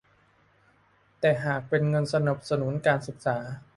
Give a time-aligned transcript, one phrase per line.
[1.19, 3.37] แต่หากเป็นเงินสนับสนุนการศึกษา